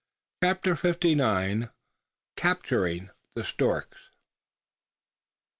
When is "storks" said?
3.43-4.09